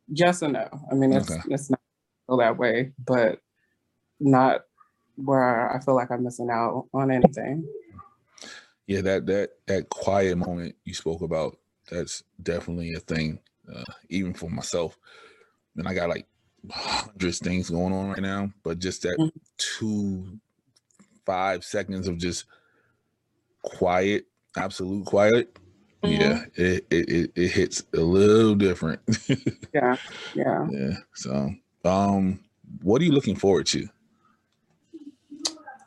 yes 0.07 0.41
and 0.41 0.53
no. 0.53 0.69
I 0.91 0.95
mean 0.95 1.13
it's 1.13 1.31
Okay. 1.31 1.41
it's 1.49 1.69
not 1.69 1.79
that 2.37 2.57
way, 2.57 2.91
but 3.05 3.39
not 4.19 4.61
where 5.15 5.75
I 5.75 5.79
feel 5.79 5.95
like 5.95 6.11
I'm 6.11 6.23
missing 6.23 6.49
out 6.49 6.87
on 6.93 7.11
anything. 7.11 7.65
Yeah, 8.87 9.01
that 9.01 9.25
that 9.27 9.49
that 9.67 9.89
quiet 9.89 10.37
moment 10.37 10.75
you 10.83 10.93
spoke 10.93 11.21
about, 11.21 11.57
that's 11.89 12.23
definitely 12.41 12.93
a 12.93 12.99
thing. 12.99 13.39
Uh, 13.73 13.83
even 14.09 14.33
for 14.33 14.49
myself. 14.49 14.97
And 15.77 15.87
I 15.87 15.93
got 15.93 16.09
like 16.09 16.27
hundreds 16.69 17.39
things 17.39 17.69
going 17.69 17.93
on 17.93 18.09
right 18.09 18.21
now, 18.21 18.51
but 18.63 18.79
just 18.79 19.01
that 19.03 19.17
Mhm. 19.17 19.31
two 19.57 20.39
five 21.25 21.63
seconds 21.63 22.07
of 22.07 22.17
just 22.17 22.45
quiet, 23.63 24.25
absolute 24.57 25.05
quiet. 25.05 25.57
Yeah, 26.03 26.45
it, 26.55 26.85
it 26.89 27.09
it 27.09 27.31
it 27.35 27.47
hits 27.51 27.83
a 27.93 28.01
little 28.01 28.55
different. 28.55 29.01
Yeah, 29.73 29.95
yeah. 30.35 30.67
yeah. 30.69 30.93
So 31.15 31.49
um 31.85 32.43
what 32.81 33.01
are 33.01 33.05
you 33.05 33.13
looking 33.13 33.37
forward 33.37 33.67
to? 33.67 33.87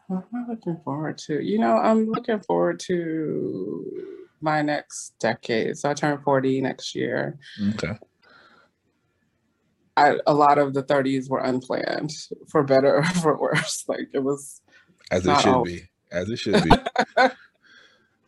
What 0.06 0.24
am 0.32 0.44
I 0.46 0.50
looking 0.50 0.80
forward 0.84 1.18
to? 1.26 1.42
You 1.42 1.58
know, 1.58 1.76
I'm 1.76 2.06
looking 2.06 2.40
forward 2.40 2.80
to 2.86 4.26
my 4.40 4.62
next 4.62 5.14
decade. 5.18 5.76
So 5.76 5.90
I 5.90 5.94
turn 5.94 6.18
40 6.22 6.60
next 6.62 6.94
year. 6.94 7.38
Okay. 7.74 7.98
I, 9.96 10.18
a 10.26 10.34
lot 10.34 10.58
of 10.58 10.74
the 10.74 10.82
30s 10.82 11.30
were 11.30 11.38
unplanned, 11.40 12.12
for 12.48 12.62
better 12.62 12.96
or 12.96 13.04
for 13.22 13.36
worse. 13.38 13.84
Like 13.88 14.08
it 14.12 14.22
was 14.24 14.60
As 15.10 15.26
it 15.26 15.38
should 15.40 15.64
be. 15.64 15.82
As 16.10 16.28
it 16.28 16.38
should 16.38 16.62
be. 16.64 16.70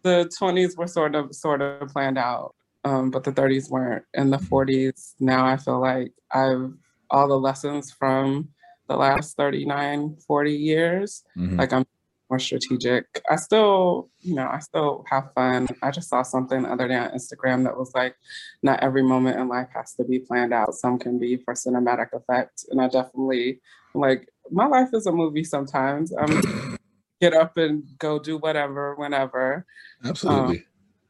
the 0.03 0.31
20s 0.41 0.77
were 0.77 0.87
sort 0.87 1.15
of 1.15 1.35
sort 1.35 1.61
of 1.63 1.89
planned 1.89 2.19
out, 2.19 2.55
um, 2.85 3.11
but 3.11 3.25
the 3.25 3.33
30s 3.33 3.71
weren't. 3.71 4.05
And 4.15 4.33
the 4.33 4.39
40s 4.39 5.15
now 5.21 5.45
I 5.45 5.57
feel 5.57 5.81
like 5.81 6.13
I've 6.33 6.73
all 7.11 7.29
the 7.29 7.39
lessons 7.39 7.93
from 7.93 8.49
the 8.89 8.97
last 8.97 9.37
39, 9.37 10.17
40 10.27 10.53
years 10.53 11.25
Mhm. 11.37 11.59
like 11.59 11.73
I'm 11.73 11.85
more 12.29 12.39
strategic. 12.39 13.07
I 13.31 13.37
still, 13.37 14.11
you 14.21 14.35
know, 14.35 14.49
I 14.49 14.59
still 14.59 15.05
have 15.09 15.33
fun. 15.35 15.67
I 15.83 15.91
just 15.91 16.09
saw 16.09 16.23
something 16.23 16.63
the 16.63 16.71
other 16.71 16.89
day 16.89 16.97
on 16.97 17.11
Instagram 17.11 17.65
that 17.65 17.77
was 17.77 17.93
like, 17.95 18.17
not 18.63 18.81
every 18.83 19.03
moment 19.03 19.39
in 19.39 19.49
life 19.49 19.69
has 19.75 19.95
to 19.95 20.05
be 20.05 20.19
planned 20.19 20.53
out. 20.53 20.75
Some 20.75 20.99
can 20.99 21.19
be 21.19 21.37
for 21.37 21.55
cinematic 21.55 22.13
effect. 22.13 22.65
And 22.71 22.81
I 22.81 22.89
definitely 22.89 23.61
like 23.95 24.29
my 24.51 24.67
life 24.67 24.91
is 24.93 25.07
a 25.07 25.13
movie 25.13 25.45
sometimes. 25.45 26.13
I'm 26.15 26.41
get 27.21 27.33
up 27.33 27.57
and 27.57 27.85
go 27.99 28.19
do 28.19 28.39
whatever 28.39 28.95
whenever. 28.97 29.65
Absolutely. 30.05 30.65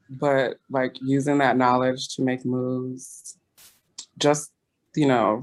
But 0.08 0.58
like 0.70 0.96
using 1.00 1.38
that 1.38 1.56
knowledge 1.56 2.14
to 2.16 2.22
make 2.22 2.44
moves, 2.44 3.38
just 4.18 4.52
you 4.94 5.06
know, 5.06 5.42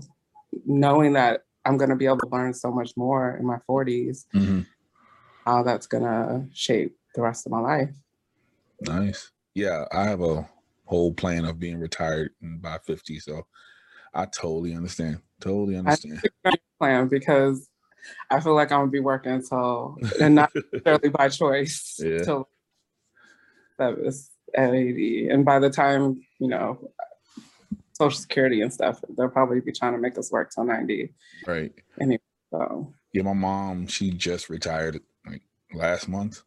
knowing 0.66 1.14
that 1.14 1.42
I'm 1.66 1.78
gonna 1.78 1.96
be 1.96 2.06
able 2.06 2.20
to 2.20 2.28
learn 2.28 2.54
so 2.54 2.72
much 2.72 2.92
more 2.96 3.38
in 3.38 3.46
my 3.46 3.58
40s 3.68 4.26
Mhm. 4.34 4.66
How 5.46 5.64
that's 5.64 5.88
gonna 5.88 6.48
shape 6.54 6.98
the 7.16 7.22
rest 7.22 7.46
of 7.46 7.52
my 7.52 7.60
life. 7.60 7.90
Nice. 8.82 9.32
Yeah, 9.54 9.86
I 9.92 10.06
have 10.06 10.22
a 10.22 10.50
whole 10.86 11.14
plan 11.14 11.46
of 11.46 11.60
being 11.60 11.80
retired 11.80 12.32
by 12.42 12.80
50, 12.86 13.20
so 13.20 13.46
I 14.14 14.26
totally 14.26 14.74
understand. 14.74 15.22
Totally 15.40 15.76
understand. 15.78 16.22
Plan 16.80 17.08
because 17.08 17.70
I 18.30 18.40
feel 18.40 18.56
like 18.56 18.72
I'm 18.72 18.82
gonna 18.82 18.92
be 18.92 19.00
working 19.00 19.32
until 19.32 19.98
and 20.20 20.36
not 20.36 20.52
necessarily 20.74 21.10
by 21.10 21.30
choice 21.30 22.00
Yeah. 22.00 22.24
till 22.24 22.50
that 23.78 23.98
is 24.00 24.30
at 24.56 24.74
80. 24.74 25.30
And 25.30 25.46
by 25.46 25.60
the 25.60 25.70
time, 25.70 26.22
you 26.40 26.48
know, 26.48 26.92
social 27.94 28.20
security 28.20 28.62
and 28.62 28.74
stuff, 28.74 29.02
they'll 29.18 29.30
probably 29.30 29.62
be 29.62 29.72
trying 29.72 29.94
to 29.94 30.00
make 30.00 30.18
us 30.18 30.32
work 30.32 30.52
till 30.52 30.66
90. 30.66 31.14
Right. 31.46 31.72
Anyway, 32.02 32.22
so 32.52 32.94
Yeah, 33.14 33.24
my 33.24 33.34
mom, 33.34 33.88
she 33.88 34.12
just 34.12 34.50
retired 34.50 35.00
last 35.74 36.08
month 36.08 36.44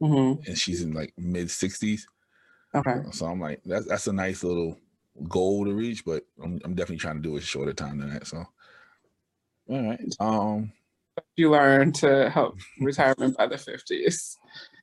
mhm, 0.00 0.46
and 0.46 0.58
she's 0.58 0.82
in 0.82 0.92
like 0.92 1.12
mid 1.16 1.50
60s. 1.50 2.06
okay. 2.74 3.08
So 3.12 3.26
I'm 3.26 3.40
like, 3.40 3.62
that's 3.64 3.86
that's 3.86 4.06
a 4.06 4.12
nice 4.12 4.44
little 4.44 4.78
goal 5.28 5.64
to 5.64 5.74
reach, 5.74 6.04
but 6.04 6.24
I'm, 6.42 6.60
I'm 6.64 6.74
definitely 6.74 6.98
trying 6.98 7.16
to 7.16 7.22
do 7.22 7.36
it 7.36 7.42
shorter 7.42 7.72
time 7.72 7.98
than 7.98 8.10
that. 8.10 8.26
So 8.26 8.44
all 9.68 9.82
right. 9.82 10.00
Um 10.20 10.72
You 11.36 11.50
learn 11.52 11.92
to 11.94 12.30
help 12.30 12.58
retirement 12.80 13.36
by 13.36 13.46
the 13.46 13.58
50s. 13.58 14.38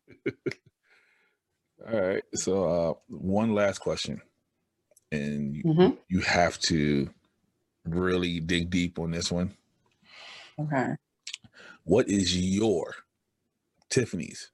all 1.88 2.00
right. 2.02 2.24
So 2.34 2.64
uh 2.66 2.94
one 3.08 3.54
last 3.54 3.80
question. 3.80 4.22
And 5.12 5.56
you, 5.56 5.64
Mhm, 5.64 5.98
you 6.10 6.22
have 6.22 6.60
to 6.62 7.10
really 7.86 8.40
dig 8.42 8.70
deep 8.72 9.00
on 9.00 9.12
this 9.12 9.32
one. 9.32 9.58
Okay. 10.58 10.96
What 11.86 12.10
is 12.10 12.36
your 12.38 12.94
Tiffanie's 13.96 14.52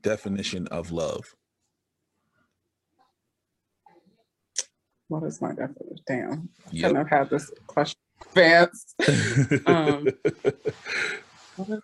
definition 0.00 0.66
of 0.68 0.90
love? 0.92 1.34
What 5.08 5.24
is 5.24 5.42
my 5.42 5.50
definition? 5.50 5.98
Damn. 6.06 6.48
Yep. 6.70 6.82
Couldn't 6.82 6.96
have 6.96 7.08
had 7.10 7.30
this 7.30 7.50
question 7.66 7.98
advanced. 8.22 8.94
Um, 9.66 10.08
What 11.56 11.68
is 11.68 11.82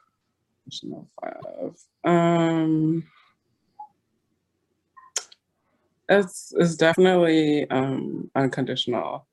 definition 0.81 0.95
of 0.95 1.07
love? 1.45 1.77
Um, 2.05 3.05
it's 6.09 6.55
it's 6.57 6.77
definitely 6.77 7.69
um 7.71 8.31
unconditional. 8.35 9.27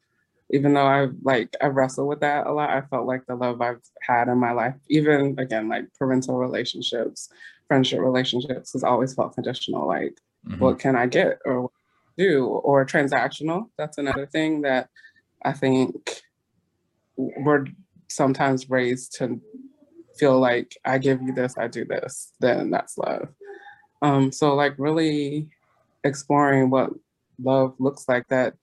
Even 0.52 0.74
though 0.74 0.86
I 0.86 1.08
like 1.24 1.56
I 1.62 1.68
wrestle 1.68 2.08
with 2.08 2.20
that 2.22 2.46
a 2.48 2.52
lot, 2.54 2.70
I 2.70 2.82
felt 2.82 3.08
like 3.08 3.26
the 3.26 3.36
love 3.36 3.62
I've 3.62 3.82
had 4.02 4.28
in 4.28 4.38
my 4.38 4.52
life, 4.52 4.76
even 4.90 5.36
again 5.40 5.68
like 5.70 5.86
parental 5.98 6.38
relationships, 6.38 7.30
friendship 7.68 8.00
relationships, 8.00 8.74
has 8.74 8.84
always 8.84 9.14
felt 9.16 9.34
conditional. 9.34 9.88
Like 9.88 10.20
Mhm. 10.48 10.60
what 10.60 10.80
can 10.80 10.96
I 10.96 11.08
get 11.08 11.40
or 11.46 11.64
what 11.64 11.72
can 11.72 12.26
I 12.26 12.30
do 12.30 12.46
or 12.46 12.86
transactional. 12.86 13.70
That's 13.78 13.98
another 13.98 14.28
thing 14.28 14.62
that 14.62 14.90
I 15.44 15.54
think 15.54 16.22
we're 17.18 17.66
sometimes 18.08 18.70
raised 18.70 19.18
to 19.18 19.42
feel 20.20 20.40
like 20.40 20.78
I 20.86 20.98
give 20.98 21.22
you 21.22 21.34
this, 21.34 21.58
I 21.58 21.68
do 21.68 21.86
this, 21.86 22.32
then 22.40 22.70
that's 22.70 22.98
love. 22.98 23.30
Um, 24.02 24.32
so 24.32 24.54
like 24.56 24.76
really 24.78 25.50
exploring 26.04 26.70
what 26.70 26.92
love 27.42 27.76
looks 27.80 28.06
like 28.08 28.28
that 28.30 28.54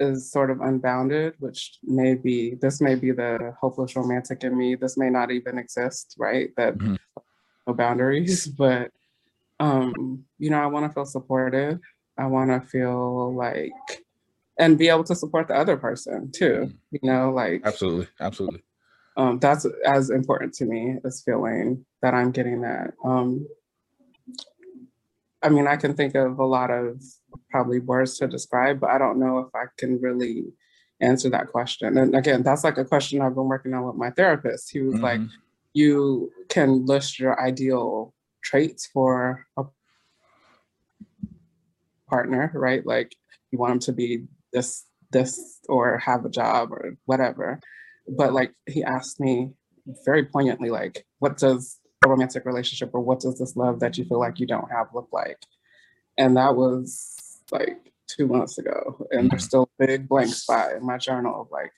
is 0.00 0.30
sort 0.30 0.50
of 0.50 0.60
unbounded, 0.60 1.34
which 1.38 1.78
may 1.82 2.14
be 2.14 2.54
this 2.60 2.80
may 2.80 2.94
be 2.94 3.12
the 3.12 3.54
hopeless 3.60 3.96
romantic 3.96 4.44
in 4.44 4.56
me. 4.56 4.74
This 4.74 4.96
may 4.96 5.10
not 5.10 5.30
even 5.30 5.58
exist, 5.58 6.14
right? 6.18 6.50
That 6.56 6.76
Mhm. 6.78 6.98
no 7.66 7.74
boundaries, 7.74 8.46
but 8.58 8.90
um, 9.58 10.24
you 10.38 10.50
know, 10.50 10.58
I 10.62 10.66
want 10.66 10.86
to 10.86 10.92
feel 10.92 11.06
supported. 11.06 11.80
I 12.18 12.26
want 12.26 12.50
to 12.50 12.60
feel 12.68 13.34
like 13.34 13.72
and 14.58 14.78
be 14.78 14.88
able 14.88 15.04
to 15.04 15.14
support 15.14 15.48
the 15.48 15.54
other 15.56 15.76
person 15.76 16.30
too. 16.30 16.72
You 16.90 17.00
know, 17.02 17.30
like 17.30 17.62
Absolutely. 17.64 18.08
Absolutely. 18.20 18.62
um, 19.16 19.38
that's 19.38 19.66
as 19.86 20.10
important 20.10 20.52
to 20.54 20.66
me 20.66 20.98
as 21.04 21.22
feeling 21.22 21.84
that 22.02 22.12
I'm 22.14 22.32
getting 22.32 22.60
that. 22.62 22.92
Um, 23.04 23.46
I 25.42 25.48
mean, 25.48 25.66
I 25.66 25.76
can 25.76 25.94
think 25.94 26.14
of 26.14 26.38
a 26.38 26.44
lot 26.44 26.70
of 26.70 27.02
probably 27.50 27.78
words 27.80 28.18
to 28.18 28.26
describe, 28.26 28.80
but 28.80 28.90
I 28.90 28.98
don't 28.98 29.18
know 29.18 29.38
if 29.38 29.54
I 29.54 29.64
can 29.76 30.00
really 30.00 30.44
answer 31.00 31.28
that 31.30 31.48
question. 31.48 31.98
And 31.98 32.14
again, 32.14 32.42
that's 32.42 32.64
like 32.64 32.78
a 32.78 32.84
question 32.84 33.20
I've 33.20 33.34
been 33.34 33.48
working 33.48 33.74
on 33.74 33.86
with 33.86 33.96
my 33.96 34.10
therapist. 34.10 34.70
He 34.70 34.80
was 34.80 35.00
like, 35.00 35.20
Mhm. 35.20 35.30
you 35.74 36.32
can 36.48 36.86
list 36.86 37.18
your 37.18 37.40
ideal 37.40 38.14
traits 38.42 38.86
for 38.86 39.46
a 39.56 39.64
partner, 42.08 42.50
right? 42.54 42.86
Like 42.86 43.14
you 43.50 43.58
want 43.58 43.72
them 43.72 43.80
to 43.80 43.92
be 43.92 44.26
this, 44.52 44.84
this, 45.10 45.60
or 45.68 45.98
have 45.98 46.24
a 46.24 46.30
job 46.30 46.72
or 46.72 46.96
whatever. 47.04 47.60
But 48.08 48.32
like 48.32 48.54
he 48.66 48.82
asked 48.84 49.20
me, 49.20 49.52
very 50.04 50.24
poignantly 50.24 50.70
like, 50.70 51.06
what 51.18 51.36
does 51.36 51.78
a 52.04 52.08
romantic 52.08 52.44
relationship 52.44 52.90
or 52.92 53.00
what 53.00 53.20
does 53.20 53.38
this 53.38 53.56
love 53.56 53.80
that 53.80 53.96
you 53.96 54.04
feel 54.04 54.18
like 54.18 54.40
you 54.40 54.46
don't 54.46 54.70
have 54.70 54.88
look 54.94 55.08
like? 55.12 55.38
And 56.18 56.36
that 56.36 56.56
was 56.56 57.15
like 57.50 57.92
two 58.06 58.26
months 58.26 58.58
ago. 58.58 59.06
And 59.10 59.30
there's 59.30 59.44
still 59.44 59.68
a 59.80 59.86
big 59.86 60.08
blank 60.08 60.30
spot 60.30 60.72
in 60.72 60.84
my 60.84 60.98
journal 60.98 61.42
of 61.42 61.50
like, 61.50 61.72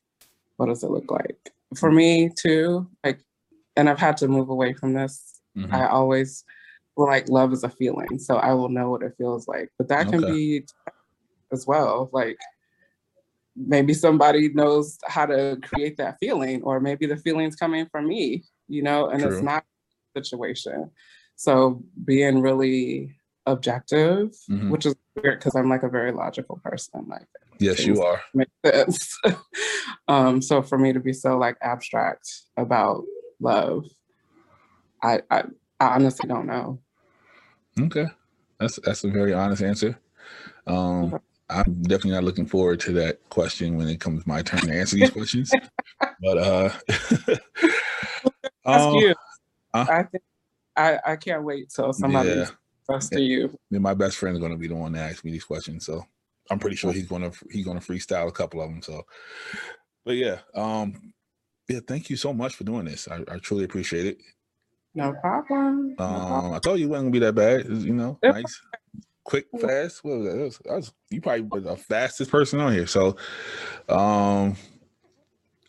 what 0.57 0.67
does 0.67 0.83
it 0.83 0.91
look 0.91 1.11
like? 1.11 1.39
For 1.77 1.91
me 1.93 2.31
too, 2.37 2.89
like, 3.05 3.21
and 3.77 3.89
I've 3.89 3.99
had 3.99 4.17
to 4.19 4.29
move 4.29 4.49
away 4.49 4.73
from 4.73 4.95
this. 4.95 5.41
Mhm. 5.57 5.73
I 5.73 5.87
always 5.87 6.45
like 6.97 7.29
love 7.29 7.53
is 7.53 7.63
a 7.63 7.69
feeling. 7.69 8.19
So 8.19 8.37
I 8.37 8.53
will 8.55 8.69
know 8.69 8.91
what 8.91 9.03
it 9.03 9.15
feels 9.17 9.47
like. 9.47 9.71
But 9.79 9.89
that 9.89 10.09
can 10.09 10.21
be 10.21 10.67
as 11.53 11.67
well. 11.67 12.11
Like 12.13 12.39
maybe 13.55 13.95
somebody 13.95 14.49
knows 14.51 14.99
how 15.07 15.27
to 15.27 15.59
create 15.63 15.97
that 15.99 16.17
feeling, 16.21 16.63
or 16.63 16.81
maybe 16.81 17.07
the 17.07 17.17
feeling's 17.17 17.57
coming 17.57 17.87
from 17.87 18.07
me, 18.07 18.45
you 18.69 18.83
know, 18.83 19.09
and 19.09 19.21
True. 19.23 19.33
it's 19.33 19.43
not 19.43 19.65
a 20.15 20.21
situation. 20.25 20.91
So 21.37 21.83
being 22.05 22.41
really 22.41 23.17
objective, 23.49 24.31
Mhm. 24.49 24.71
which 24.71 24.87
is 24.87 24.95
weird 25.17 25.39
because 25.39 25.57
I'm 25.57 25.69
like 25.69 25.83
a 25.83 25.89
very 25.89 26.13
logical 26.13 26.61
person. 26.63 27.07
Like 27.09 27.27
Yes, 27.59 27.85
you 27.85 28.01
are. 28.03 28.23
makes 28.35 28.53
sense. 28.65 29.19
um, 30.09 30.41
so 30.41 30.63
for 30.63 30.79
me 30.79 30.93
to 30.93 31.01
be 31.01 31.13
so 31.13 31.37
like 31.39 31.57
abstract 31.61 32.31
about 32.57 33.05
love, 33.41 33.85
I 35.03 35.23
I, 35.31 35.45
I 35.81 35.87
honestly 35.95 36.29
don't 36.29 36.47
know. 36.47 36.81
Okay, 37.81 38.07
that's 38.61 38.79
that's 38.85 39.05
a 39.05 39.11
very 39.11 39.33
honest 39.33 39.63
answer. 39.63 39.99
Um, 40.67 41.15
Okay. 41.15 41.25
I'm 41.51 41.83
definitely 41.83 42.11
not 42.11 42.25
looking 42.25 42.47
forward 42.47 42.79
to 42.81 42.93
that 42.93 43.27
question 43.31 43.77
when 43.79 43.89
it 43.89 44.01
comes 44.01 44.27
my 44.27 44.43
turn 44.43 44.61
to 44.61 44.73
answer 44.73 44.97
these 44.97 45.11
questions. 45.11 45.55
But 46.21 46.37
uh, 46.39 46.65
Ask 48.67 48.89
um, 48.89 48.95
you. 48.97 49.15
huh? 49.73 49.87
I 49.89 50.03
think 50.03 50.23
I, 50.77 50.99
I 51.07 51.17
can't 51.17 51.45
wait 51.45 51.71
till 51.71 51.93
somebody 51.93 52.31
Yeah. 52.31 52.51
Says 52.91 53.11
to 53.11 53.21
you. 53.21 53.57
then 53.71 53.83
my 53.83 53.95
best 53.95 54.17
friend's 54.17 54.39
going 54.39 54.53
to 54.53 54.59
be 54.59 54.69
the 54.69 54.75
one 54.75 54.93
to 54.93 55.01
ask 55.01 55.25
me 55.25 55.31
these 55.31 55.45
questions, 55.45 55.87
so 55.87 56.05
I'm 56.51 56.59
pretty 56.59 56.77
sure 56.77 56.93
he's 56.93 57.07
going 57.09 57.31
to 57.31 57.37
he's 57.51 57.65
going 57.65 57.79
to 57.79 57.85
freestyle 57.85 58.29
a 58.29 58.33
couple 58.33 58.63
of 58.63 58.71
them. 58.71 58.83
So, 58.83 59.05
but 60.05 60.17
yeah, 60.17 60.39
um, 60.55 61.13
yeah, 61.69 61.81
thank 61.87 62.09
you 62.11 62.17
so 62.17 62.33
much 62.33 62.57
for 62.57 62.65
doing 62.65 62.87
this. 62.87 63.09
I, 63.09 63.23
I 63.31 63.39
truly 63.39 63.65
appreciate 63.65 64.07
it. 64.07 64.19
No 64.95 65.13
problem. 65.21 65.91
No 65.91 65.95
problem. 65.97 66.45
Um, 66.47 66.53
I 66.55 66.59
told 66.59 66.79
you 66.79 66.87
it 66.87 66.91
wasn't 66.91 67.07
gonna 67.07 67.13
be 67.13 67.19
that 67.21 67.35
bad. 67.35 67.69
Was, 67.69 67.85
you 67.85 67.93
know, 67.93 68.19
nice, 68.23 68.61
quick, 69.25 69.47
fast. 69.61 70.03
What 70.03 70.19
was 70.19 70.27
that? 70.27 70.41
It 70.41 70.45
was, 70.45 70.61
I 70.71 70.75
was, 70.75 70.93
you 71.11 71.21
probably 71.21 71.43
were 71.43 71.61
the 71.61 71.77
fastest 71.77 72.31
person 72.31 72.61
on 72.61 72.73
here. 72.73 72.87
So, 72.87 73.17
um, 73.89 74.57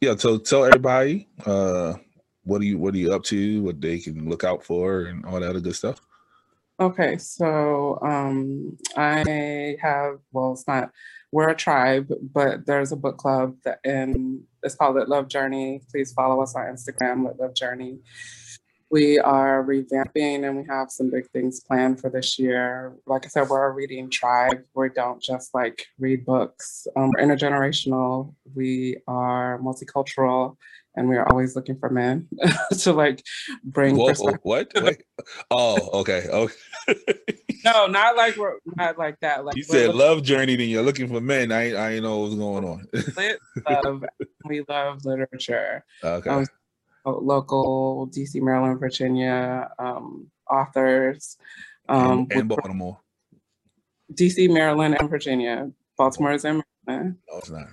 yeah. 0.02 0.16
So 0.16 0.38
tell 0.38 0.64
everybody, 0.64 1.28
uh, 1.46 1.96
what 2.44 2.62
are 2.62 2.66
you 2.66 2.78
what 2.78 2.94
are 2.94 2.98
you 2.98 3.14
up 3.14 3.24
to? 3.26 3.62
What 3.62 3.82
they 3.82 4.00
can 4.00 4.30
look 4.30 4.46
out 4.46 4.64
for, 4.64 5.04
and 5.04 5.26
all 5.26 5.40
that 5.40 5.50
other 5.50 5.60
good 5.60 5.76
stuff. 5.76 6.02
Okay, 6.80 7.18
so 7.18 8.00
um, 8.02 8.78
I 8.96 9.76
have, 9.82 10.20
well, 10.32 10.54
it's 10.54 10.66
not, 10.66 10.92
we're 11.32 11.50
a 11.50 11.56
tribe, 11.56 12.10
but 12.34 12.66
there's 12.66 12.94
a 12.94 12.96
book 12.96 13.18
club 13.18 13.56
that, 13.66 13.80
and 13.84 14.42
it's 14.64 14.76
called 14.76 14.96
Lit 14.96 15.10
Love 15.10 15.28
Journey. 15.28 15.82
Please 15.92 16.14
follow 16.14 16.42
us 16.42 16.56
on 16.56 16.64
Instagram, 16.68 17.26
Lit 17.26 17.38
Love 17.38 17.54
Journey. 17.54 18.00
We 18.92 19.20
are 19.20 19.64
revamping 19.64 20.48
and 20.48 20.58
we 20.58 20.64
have 20.68 20.90
some 20.90 21.12
big 21.12 21.30
things 21.30 21.60
planned 21.60 22.00
for 22.00 22.10
this 22.10 22.40
year. 22.40 22.96
Like 23.06 23.26
I 23.26 23.28
said, 23.28 23.50
we're 23.50 23.68
a 23.68 23.72
reading 23.72 24.10
tribe. 24.10 24.64
We 24.74 24.90
don't 24.90 25.22
just 25.22 25.54
like 25.54 25.86
read 26.00 26.26
books. 26.26 26.88
Um, 26.96 27.12
we're 27.12 27.24
intergenerational. 27.24 28.34
We 28.56 28.98
are 29.08 29.60
multicultural, 29.60 30.56
and 30.96 31.08
we 31.08 31.18
are 31.18 31.30
always 31.30 31.56
looking 31.56 31.78
for 31.78 31.90
men 31.90 32.28
to 32.80 32.94
like 32.94 33.24
bring 33.64 33.96
Whoa, 33.96 34.14
what? 34.42 34.72
Wait. 34.76 35.04
Oh, 35.52 36.00
okay. 36.00 36.28
Okay. 36.28 36.54
No, 37.66 37.88
not 37.88 38.16
like 38.16 38.38
we're 38.38 38.58
not 38.78 38.98
like 38.98 39.20
that. 39.20 39.44
Like 39.44 39.56
you 39.56 39.64
said 39.64 39.94
love 39.94 40.24
journey, 40.24 40.56
then 40.56 40.70
you're 40.70 40.84
looking 40.84 41.10
for 41.10 41.20
men. 41.20 41.52
I 41.52 41.74
I 41.74 41.92
ain't 41.94 42.04
know 42.04 42.20
what's 42.20 42.36
going 42.36 42.64
on. 42.64 42.88
lit 43.18 43.40
love. 43.70 44.06
we 44.46 44.64
love 44.68 45.04
literature. 45.06 45.84
okay. 46.04 46.30
Um, 46.30 46.46
Local 47.06 48.08
DC, 48.12 48.42
Maryland, 48.42 48.80
Virginia 48.80 49.72
um, 49.80 50.30
authors. 50.50 51.38
Um, 51.88 52.28
and, 52.30 52.34
and 52.34 52.50
Baltimore. 52.50 53.00
DC, 54.14 54.50
Maryland, 54.54 54.98
and 55.00 55.10
Virginia. 55.10 55.72
Baltimore 55.98 56.34
is 56.34 56.46
in 56.46 56.64
Maryland. 56.86 57.18
No, 57.30 57.38
it's 57.38 57.50
not. 57.50 57.68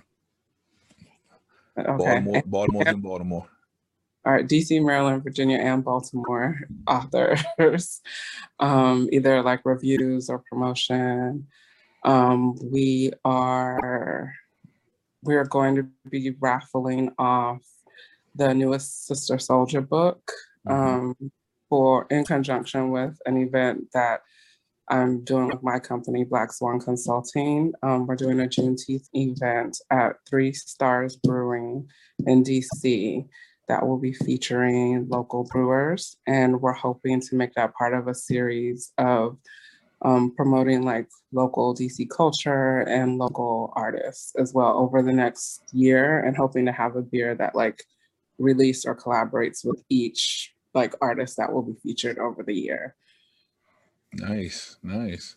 Okay. 1.79 1.97
Baltimore. 1.97 2.43
Baltimore's 2.47 2.89
in 2.89 3.01
Baltimore. 3.01 3.47
All 4.27 4.33
right, 4.33 4.47
DC, 4.47 4.85
Maryland, 4.85 5.23
Virginia, 5.23 5.59
and 5.59 5.85
Baltimore 5.85 6.59
authors, 6.89 7.45
um, 8.61 9.09
either 9.13 9.41
like 9.43 9.61
reviews 9.65 10.29
or 10.29 10.43
promotion. 10.51 11.47
Um, 12.05 12.57
we 12.73 13.13
are 13.25 14.33
we 15.23 15.37
are 15.37 15.45
going 15.45 15.77
to 15.77 15.87
be 16.11 16.33
raffling 16.41 17.13
off 17.19 17.63
the 18.35 18.53
newest 18.53 19.07
Sister 19.07 19.37
Souljah 19.37 19.89
book 19.89 20.33
Mhm. 20.67 20.73
um, 20.73 21.33
for 21.69 22.07
in 22.11 22.25
conjunction 22.25 22.91
with 22.91 23.17
an 23.27 23.37
event 23.37 23.87
that 23.95 24.23
I'm 24.89 25.25
doing 25.25 25.49
with 25.49 25.63
my 25.63 25.79
company, 25.81 26.25
Black 26.25 26.53
Swan 26.53 26.79
Consulting. 26.81 27.73
Um, 27.83 28.07
we're 28.07 28.15
doing 28.17 28.41
a 28.41 28.45
Juneteenth 28.47 29.09
event 29.15 29.81
at 29.91 30.17
Three 30.29 30.53
Stars 30.53 31.17
Brewing 31.17 31.89
in 32.27 32.43
DC 32.45 33.27
that 33.69 33.87
will 33.87 33.99
be 33.99 34.13
featuring 34.13 35.09
local 35.09 35.45
brewers. 35.45 36.17
And 36.27 36.61
we're 36.61 36.73
hoping 36.73 37.21
to 37.21 37.37
make 37.37 37.55
that 37.55 37.75
part 37.75 37.95
of 37.95 38.09
a 38.09 38.15
series 38.15 38.93
of 38.99 39.39
um, 40.03 40.35
promoting 40.37 40.83
like 40.83 41.09
local 41.33 41.75
DC 41.75 42.09
culture 42.11 42.81
and 42.81 43.19
local 43.19 43.73
artists 43.75 44.35
as 44.39 44.53
well 44.53 44.79
over 44.79 45.03
the 45.03 45.13
next 45.13 45.63
year 45.73 46.21
and 46.21 46.37
hoping 46.37 46.67
to 46.67 46.73
have 46.73 46.97
a 46.97 47.03
beer 47.03 47.35
that 47.35 47.55
like 47.55 47.83
release 48.39 48.85
or 48.85 48.95
collaborates 48.95 49.65
with 49.65 49.83
each 49.89 50.55
like 50.75 50.95
artist 51.01 51.39
that 51.39 51.53
will 51.53 51.63
be 51.63 51.75
featured 51.83 52.19
over 52.19 52.43
the 52.43 52.55
year. 52.55 52.95
Nice, 54.13 54.77
nice. 54.83 55.37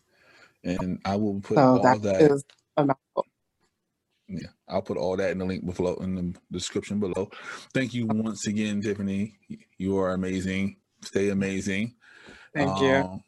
And 0.64 1.00
I 1.06 1.16
will 1.16 1.40
put 1.40 1.58
So 1.58 1.78
all 1.78 1.80
that 1.80 2.02
that. 2.04 2.22
is 2.22 2.44
a 2.76 2.86
mouthful. 2.86 3.26
Yeah, 4.30 4.48
I'll 4.68 4.84
put 4.84 4.98
all 4.98 5.18
that 5.18 5.32
in 5.32 5.40
the 5.40 5.46
link 5.46 5.66
below 5.66 5.96
in 5.96 6.16
the 6.16 6.36
description 6.52 7.00
below. 7.00 7.30
Thank 7.74 7.96
you 7.96 8.06
once 8.08 8.46
again, 8.46 8.82
Tiffanie. 8.82 9.34
You 9.78 9.98
are 9.98 10.12
amazing. 10.12 10.78
Stay 11.04 11.30
amazing. 11.30 11.96
Thank 12.54 12.80
you. 12.80 12.96
Um, 12.98 13.24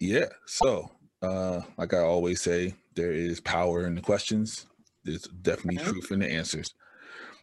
Yeah. 0.00 0.28
So, 0.46 0.90
uh, 1.22 1.60
like 1.76 1.92
I 1.92 1.98
always 1.98 2.40
say, 2.40 2.74
there 2.94 3.12
is 3.12 3.40
power 3.40 3.86
in 3.86 3.94
the 3.94 4.00
questions. 4.00 4.66
There's 5.04 5.22
definitely 5.24 5.80
Okay. 5.80 5.90
truth 5.90 6.12
in 6.12 6.20
the 6.20 6.30
answers. 6.30 6.74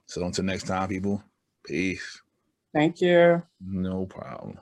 So 0.08 0.26
until 0.26 0.46
next 0.46 0.64
time, 0.68 0.90
people. 0.90 1.24
Peace. 1.66 2.22
Thank 2.74 3.02
you. 3.02 3.44
No 3.60 4.06
problem. 4.08 4.60